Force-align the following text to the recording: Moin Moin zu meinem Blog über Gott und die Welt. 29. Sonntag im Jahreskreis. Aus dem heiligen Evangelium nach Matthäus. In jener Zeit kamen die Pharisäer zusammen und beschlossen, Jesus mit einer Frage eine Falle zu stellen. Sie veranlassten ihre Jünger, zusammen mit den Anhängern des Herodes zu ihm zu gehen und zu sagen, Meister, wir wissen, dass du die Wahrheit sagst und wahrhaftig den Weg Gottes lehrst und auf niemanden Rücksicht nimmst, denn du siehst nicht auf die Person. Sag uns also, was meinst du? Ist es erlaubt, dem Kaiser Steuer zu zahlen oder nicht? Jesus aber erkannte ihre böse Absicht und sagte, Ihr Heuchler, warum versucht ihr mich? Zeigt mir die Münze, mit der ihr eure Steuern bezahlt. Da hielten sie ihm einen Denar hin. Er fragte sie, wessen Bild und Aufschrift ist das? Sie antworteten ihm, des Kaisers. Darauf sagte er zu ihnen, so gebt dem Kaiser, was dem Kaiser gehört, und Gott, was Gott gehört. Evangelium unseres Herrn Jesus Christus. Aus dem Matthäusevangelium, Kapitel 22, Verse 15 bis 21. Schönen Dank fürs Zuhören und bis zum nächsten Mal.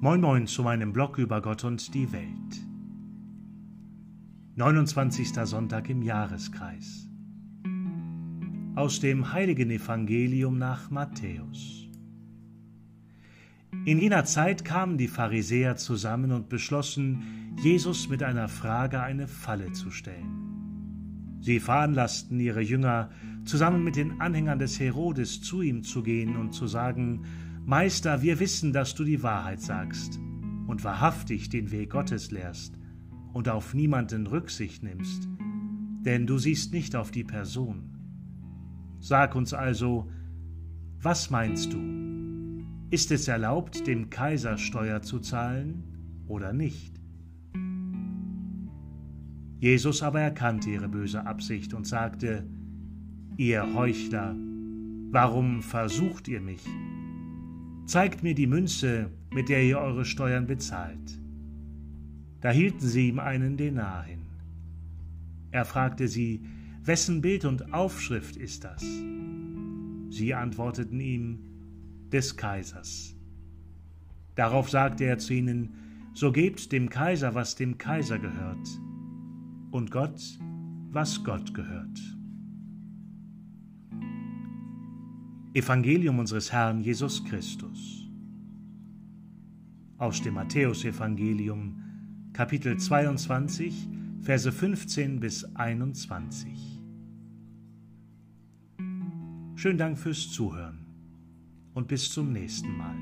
Moin 0.00 0.20
Moin 0.20 0.46
zu 0.46 0.62
meinem 0.62 0.92
Blog 0.92 1.18
über 1.18 1.42
Gott 1.42 1.64
und 1.64 1.92
die 1.92 2.12
Welt. 2.12 2.62
29. 4.54 5.34
Sonntag 5.42 5.90
im 5.90 6.02
Jahreskreis. 6.02 7.08
Aus 8.76 9.00
dem 9.00 9.32
heiligen 9.32 9.72
Evangelium 9.72 10.56
nach 10.56 10.88
Matthäus. 10.92 11.88
In 13.84 13.98
jener 13.98 14.24
Zeit 14.24 14.64
kamen 14.64 14.98
die 14.98 15.08
Pharisäer 15.08 15.74
zusammen 15.74 16.30
und 16.30 16.48
beschlossen, 16.48 17.56
Jesus 17.60 18.08
mit 18.08 18.22
einer 18.22 18.46
Frage 18.46 19.02
eine 19.02 19.26
Falle 19.26 19.72
zu 19.72 19.90
stellen. 19.90 21.38
Sie 21.40 21.58
veranlassten 21.58 22.38
ihre 22.38 22.60
Jünger, 22.60 23.10
zusammen 23.44 23.82
mit 23.82 23.96
den 23.96 24.20
Anhängern 24.20 24.60
des 24.60 24.78
Herodes 24.78 25.40
zu 25.40 25.60
ihm 25.60 25.82
zu 25.82 26.04
gehen 26.04 26.36
und 26.36 26.52
zu 26.52 26.68
sagen, 26.68 27.24
Meister, 27.68 28.22
wir 28.22 28.40
wissen, 28.40 28.72
dass 28.72 28.94
du 28.94 29.04
die 29.04 29.22
Wahrheit 29.22 29.60
sagst 29.60 30.18
und 30.68 30.84
wahrhaftig 30.84 31.50
den 31.50 31.70
Weg 31.70 31.90
Gottes 31.90 32.30
lehrst 32.30 32.78
und 33.34 33.50
auf 33.50 33.74
niemanden 33.74 34.26
Rücksicht 34.26 34.82
nimmst, 34.82 35.28
denn 36.00 36.26
du 36.26 36.38
siehst 36.38 36.72
nicht 36.72 36.96
auf 36.96 37.10
die 37.10 37.24
Person. 37.24 37.94
Sag 39.00 39.34
uns 39.34 39.52
also, 39.52 40.10
was 41.02 41.28
meinst 41.28 41.74
du? 41.74 42.64
Ist 42.88 43.12
es 43.12 43.28
erlaubt, 43.28 43.86
dem 43.86 44.08
Kaiser 44.08 44.56
Steuer 44.56 45.02
zu 45.02 45.18
zahlen 45.18 46.24
oder 46.26 46.54
nicht? 46.54 46.98
Jesus 49.60 50.02
aber 50.02 50.22
erkannte 50.22 50.70
ihre 50.70 50.88
böse 50.88 51.26
Absicht 51.26 51.74
und 51.74 51.86
sagte, 51.86 52.46
Ihr 53.36 53.74
Heuchler, 53.74 54.34
warum 55.10 55.60
versucht 55.60 56.28
ihr 56.28 56.40
mich? 56.40 56.64
Zeigt 57.88 58.22
mir 58.22 58.34
die 58.34 58.46
Münze, 58.46 59.10
mit 59.32 59.48
der 59.48 59.64
ihr 59.64 59.78
eure 59.78 60.04
Steuern 60.04 60.46
bezahlt. 60.46 61.18
Da 62.42 62.50
hielten 62.50 62.86
sie 62.86 63.08
ihm 63.08 63.18
einen 63.18 63.56
Denar 63.56 64.04
hin. 64.04 64.26
Er 65.52 65.64
fragte 65.64 66.06
sie, 66.06 66.42
wessen 66.84 67.22
Bild 67.22 67.46
und 67.46 67.72
Aufschrift 67.72 68.36
ist 68.36 68.64
das? 68.64 68.82
Sie 68.82 70.34
antworteten 70.34 71.00
ihm, 71.00 71.38
des 72.12 72.36
Kaisers. 72.36 73.16
Darauf 74.34 74.68
sagte 74.68 75.04
er 75.04 75.16
zu 75.16 75.32
ihnen, 75.32 76.10
so 76.12 76.30
gebt 76.30 76.70
dem 76.72 76.90
Kaiser, 76.90 77.34
was 77.34 77.54
dem 77.54 77.78
Kaiser 77.78 78.18
gehört, 78.18 78.68
und 79.70 79.90
Gott, 79.90 80.20
was 80.90 81.24
Gott 81.24 81.54
gehört. 81.54 82.17
Evangelium 85.54 86.18
unseres 86.18 86.52
Herrn 86.52 86.80
Jesus 86.82 87.24
Christus. 87.24 88.06
Aus 89.96 90.20
dem 90.20 90.34
Matthäusevangelium, 90.34 91.82
Kapitel 92.34 92.76
22, 92.76 93.88
Verse 94.20 94.52
15 94.52 95.20
bis 95.20 95.44
21. 95.56 96.82
Schönen 99.54 99.78
Dank 99.78 99.98
fürs 99.98 100.30
Zuhören 100.30 100.86
und 101.72 101.88
bis 101.88 102.12
zum 102.12 102.32
nächsten 102.32 102.76
Mal. 102.76 102.96